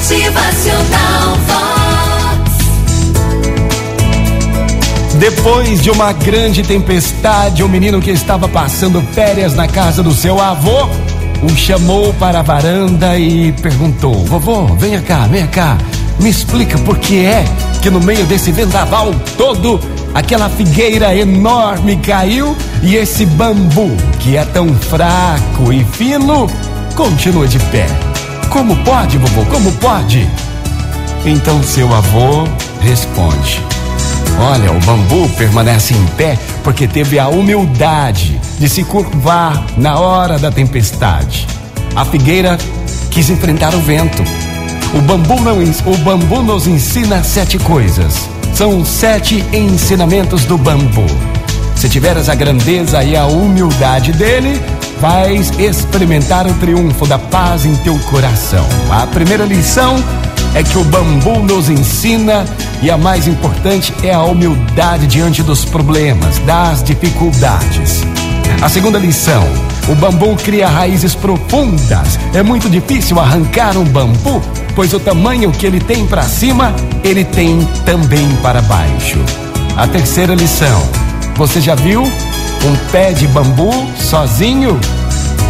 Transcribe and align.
Motivacional. 0.00 1.36
Depois 5.18 5.82
de 5.82 5.90
uma 5.90 6.10
grande 6.12 6.62
tempestade, 6.62 7.62
o 7.62 7.68
menino 7.68 8.00
que 8.00 8.10
estava 8.10 8.48
passando 8.48 9.02
férias 9.12 9.54
na 9.54 9.68
casa 9.68 10.02
do 10.02 10.14
seu 10.14 10.40
avô 10.40 10.88
o 11.42 11.54
chamou 11.54 12.14
para 12.14 12.38
a 12.38 12.42
varanda 12.42 13.18
e 13.18 13.52
perguntou: 13.52 14.14
Vovô, 14.24 14.68
venha 14.74 15.02
cá, 15.02 15.26
venha 15.30 15.46
cá, 15.46 15.76
me 16.18 16.30
explica 16.30 16.78
por 16.78 16.98
que 16.98 17.22
é 17.26 17.44
que 17.82 17.90
no 17.90 18.00
meio 18.00 18.24
desse 18.24 18.50
vendaval 18.50 19.14
todo 19.36 19.78
aquela 20.14 20.48
figueira 20.48 21.14
enorme 21.14 21.96
caiu 21.96 22.56
e 22.82 22.96
esse 22.96 23.26
bambu, 23.26 23.94
que 24.18 24.34
é 24.34 24.46
tão 24.46 24.74
fraco 24.74 25.70
e 25.70 25.84
fino, 25.84 26.48
continua 26.96 27.46
de 27.46 27.58
pé. 27.58 28.09
Como 28.50 28.76
pode, 28.78 29.16
vovô? 29.16 29.44
Como 29.46 29.70
pode? 29.72 30.28
Então 31.24 31.62
seu 31.62 31.94
avô 31.94 32.48
responde: 32.80 33.62
Olha, 34.40 34.72
o 34.72 34.80
bambu 34.80 35.28
permanece 35.36 35.94
em 35.94 36.06
pé 36.16 36.36
porque 36.64 36.88
teve 36.88 37.18
a 37.18 37.28
humildade 37.28 38.40
de 38.58 38.68
se 38.68 38.82
curvar 38.82 39.64
na 39.76 39.98
hora 39.98 40.36
da 40.36 40.50
tempestade. 40.50 41.46
A 41.94 42.04
figueira 42.04 42.58
quis 43.10 43.30
enfrentar 43.30 43.72
o 43.74 43.80
vento. 43.80 44.22
O 44.94 45.00
bambu, 45.00 45.40
não, 45.40 45.58
o 45.58 45.96
bambu 45.98 46.42
nos 46.42 46.66
ensina 46.66 47.22
sete 47.22 47.56
coisas. 47.56 48.28
São 48.52 48.84
sete 48.84 49.44
ensinamentos 49.52 50.44
do 50.44 50.58
bambu. 50.58 51.06
Se 51.76 51.88
tiveres 51.88 52.28
a 52.28 52.34
grandeza 52.34 53.02
e 53.04 53.16
a 53.16 53.26
humildade 53.26 54.12
dele, 54.12 54.60
vais 55.00 55.50
experimentar 55.58 56.46
o 56.46 56.54
triunfo 56.54 57.06
da 57.06 57.18
paz 57.18 57.64
em 57.64 57.74
teu 57.76 57.98
coração. 58.00 58.66
A 58.90 59.06
primeira 59.06 59.44
lição 59.44 59.96
é 60.54 60.62
que 60.62 60.76
o 60.76 60.84
bambu 60.84 61.40
nos 61.40 61.70
ensina 61.70 62.44
e 62.82 62.90
a 62.90 62.98
mais 62.98 63.26
importante 63.26 63.94
é 64.02 64.12
a 64.12 64.22
humildade 64.22 65.06
diante 65.06 65.42
dos 65.42 65.64
problemas, 65.64 66.38
das 66.40 66.82
dificuldades. 66.82 68.02
A 68.60 68.68
segunda 68.68 68.98
lição: 68.98 69.42
o 69.88 69.94
bambu 69.94 70.36
cria 70.36 70.68
raízes 70.68 71.14
profundas. 71.14 72.18
É 72.34 72.42
muito 72.42 72.68
difícil 72.68 73.18
arrancar 73.18 73.78
um 73.78 73.84
bambu, 73.84 74.42
pois 74.74 74.92
o 74.92 75.00
tamanho 75.00 75.50
que 75.50 75.64
ele 75.64 75.80
tem 75.80 76.06
para 76.06 76.22
cima, 76.24 76.74
ele 77.02 77.24
tem 77.24 77.66
também 77.86 78.28
para 78.42 78.60
baixo. 78.62 79.18
A 79.78 79.86
terceira 79.88 80.34
lição: 80.34 80.82
você 81.36 81.58
já 81.58 81.74
viu 81.74 82.02
um 82.64 82.76
pé 82.90 83.12
de 83.12 83.26
bambu 83.28 83.70
sozinho? 83.96 84.78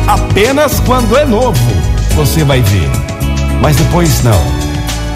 Apenas 0.07 0.81
quando 0.81 1.17
é 1.17 1.25
novo 1.25 1.61
você 2.15 2.45
vai 2.45 2.61
ver, 2.63 2.91
mas 3.61 3.77
depois 3.77 4.23
não. 4.23 4.41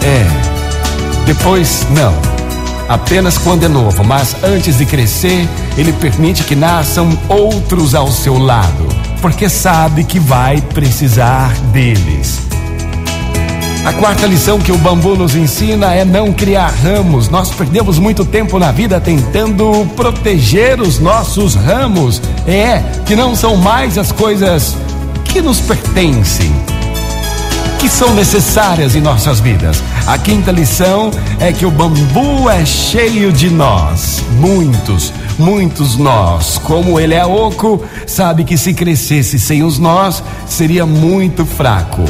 É, 0.03 1.25
depois 1.25 1.85
não 1.91 2.35
apenas 2.87 3.37
quando 3.37 3.63
é 3.63 3.67
novo, 3.67 4.03
mas 4.03 4.35
antes 4.43 4.77
de 4.77 4.85
crescer, 4.85 5.47
ele 5.77 5.93
permite 5.93 6.43
que 6.43 6.55
nasçam 6.55 7.17
outros 7.27 7.95
ao 7.95 8.11
seu 8.11 8.37
lado, 8.37 8.87
porque 9.21 9.49
sabe 9.49 10.03
que 10.03 10.19
vai 10.19 10.61
precisar 10.61 11.53
deles. 11.71 12.44
A 13.85 13.93
quarta 13.93 14.25
lição 14.25 14.59
que 14.59 14.71
o 14.71 14.77
bambu 14.79 15.15
nos 15.15 15.35
ensina 15.35 15.93
é 15.93 16.03
não 16.03 16.33
criar 16.33 16.69
ramos. 16.69 17.29
Nós 17.29 17.51
perdemos 17.51 17.99
muito 17.99 18.25
tempo 18.25 18.57
na 18.57 18.71
vida 18.71 18.99
tentando 18.99 19.87
proteger 19.95 20.81
os 20.81 20.99
nossos 20.99 21.53
ramos. 21.53 22.19
É, 22.47 22.81
que 23.05 23.15
não 23.15 23.35
são 23.35 23.55
mais 23.55 23.95
as 23.99 24.11
coisas 24.11 24.75
que 25.23 25.39
nos 25.39 25.61
pertencem 25.61 26.51
que 27.79 27.89
são 27.89 28.15
necessárias 28.15 28.95
em 28.95 29.01
nossas 29.01 29.39
vidas. 29.39 29.83
A 30.07 30.17
quinta 30.17 30.51
lição 30.51 31.11
é 31.39 31.51
que 31.51 31.67
o 31.67 31.69
bambu 31.69 32.49
é 32.49 32.65
cheio 32.65 33.31
de 33.31 33.51
nós, 33.51 34.23
muitos, 34.39 35.13
muitos 35.37 35.95
nós. 35.95 36.57
Como 36.57 36.99
ele 36.99 37.13
é 37.13 37.23
oco, 37.23 37.83
sabe 38.07 38.43
que 38.43 38.57
se 38.57 38.73
crescesse 38.73 39.37
sem 39.37 39.61
os 39.61 39.77
nós, 39.77 40.23
seria 40.47 40.83
muito 40.87 41.45
fraco. 41.45 42.03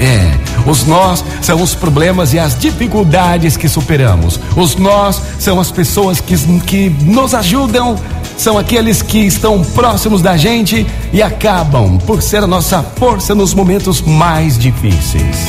É, 0.00 0.43
os 0.66 0.84
nós 0.84 1.24
são 1.42 1.60
os 1.62 1.74
problemas 1.74 2.32
e 2.32 2.38
as 2.38 2.58
dificuldades 2.58 3.56
que 3.56 3.68
superamos. 3.68 4.40
Os 4.56 4.76
nós 4.76 5.20
são 5.38 5.60
as 5.60 5.70
pessoas 5.70 6.20
que, 6.20 6.36
que 6.60 6.90
nos 6.90 7.34
ajudam 7.34 7.96
são 8.36 8.58
aqueles 8.58 9.00
que 9.00 9.18
estão 9.18 9.62
próximos 9.62 10.20
da 10.20 10.36
gente 10.36 10.86
e 11.12 11.22
acabam 11.22 11.98
por 11.98 12.20
ser 12.20 12.42
a 12.42 12.46
nossa 12.46 12.82
força 12.82 13.34
nos 13.34 13.54
momentos 13.54 14.00
mais 14.00 14.58
difíceis. 14.58 15.46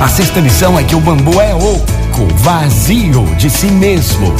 A 0.00 0.08
sexta 0.08 0.40
lição 0.40 0.78
é 0.78 0.82
que 0.82 0.94
o 0.94 1.00
bambu 1.00 1.40
é 1.40 1.54
oco, 1.54 2.26
vazio 2.36 3.24
de 3.36 3.50
si 3.50 3.66
mesmo. 3.66 4.32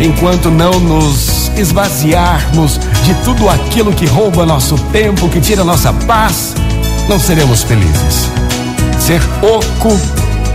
Enquanto 0.00 0.50
não 0.50 0.78
nos 0.78 1.50
esvaziarmos 1.56 2.78
de 3.04 3.14
tudo 3.24 3.48
aquilo 3.48 3.92
que 3.92 4.06
rouba 4.06 4.46
nosso 4.46 4.76
tempo, 4.92 5.28
que 5.28 5.40
tira 5.40 5.64
nossa 5.64 5.92
paz, 5.92 6.54
não 7.08 7.18
seremos 7.18 7.62
felizes. 7.62 8.28
Ser 9.08 9.22
oco 9.42 9.98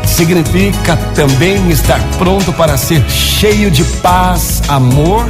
significa 0.05 0.95
também 1.15 1.71
estar 1.71 1.99
pronto 2.19 2.53
para 2.53 2.77
ser 2.77 3.03
cheio 3.09 3.71
de 3.71 3.83
paz, 3.83 4.61
amor 4.67 5.25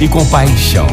e 0.00 0.06
compaixão. 0.06 0.86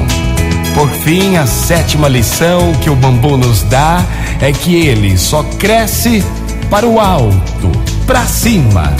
Por 0.74 0.90
fim, 0.90 1.36
a 1.36 1.46
sétima 1.46 2.08
lição 2.08 2.74
que 2.82 2.90
o 2.90 2.96
bambu 2.96 3.38
nos 3.38 3.62
dá 3.62 4.04
é 4.42 4.52
que 4.52 4.88
ele 4.88 5.20
só 5.20 5.44
cresce 5.60 6.26
para 6.68 6.88
o 6.88 7.00
alto, 7.00 7.72
para 8.08 8.26
cima. 8.26 8.92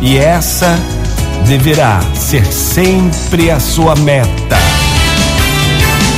E 0.00 0.16
essa 0.16 0.78
deverá 1.48 2.00
ser 2.14 2.46
sempre 2.46 3.50
a 3.50 3.58
sua 3.58 3.96
meta. 3.96 4.56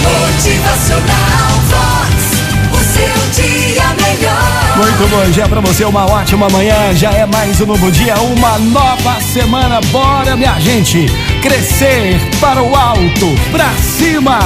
Motivacional 0.02 1.51
Muito 5.02 5.16
bom 5.16 5.30
dia 5.32 5.48
pra 5.48 5.60
você, 5.60 5.84
uma 5.84 6.06
ótima 6.06 6.48
manhã. 6.48 6.94
Já 6.94 7.10
é 7.10 7.26
mais 7.26 7.60
um 7.60 7.66
novo 7.66 7.90
dia, 7.90 8.14
uma 8.20 8.56
nova 8.60 9.20
semana. 9.20 9.80
Bora, 9.90 10.36
minha 10.36 10.56
gente, 10.60 11.06
crescer 11.42 12.20
para 12.40 12.62
o 12.62 12.72
alto, 12.72 13.34
pra 13.50 13.68
cima. 13.98 14.38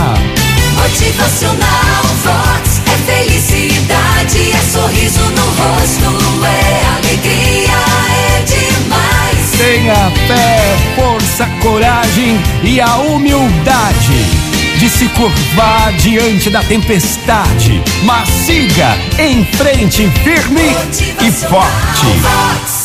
Motivacional 0.74 2.04
Vox 2.24 2.80
é 2.86 3.12
felicidade, 3.12 4.52
é 4.52 4.70
sorriso 4.72 5.20
no 5.20 5.44
rosto, 5.44 6.46
é 6.46 6.86
alegria, 6.96 7.76
é 8.08 8.42
demais. 8.42 9.50
Tenha 9.58 10.10
fé, 10.26 10.76
força, 10.96 11.46
coragem 11.60 12.40
e 12.62 12.80
a 12.80 12.96
humildade 12.96 14.45
de 14.78 14.88
se 14.88 15.08
curvar 15.08 15.92
diante 15.94 16.50
da 16.50 16.62
tempestade. 16.62 17.82
Mas 18.04 18.28
siga 18.28 18.96
em 19.18 19.44
frente, 19.44 20.08
firme 20.22 20.76
e 21.20 21.30
forte. 21.32 22.75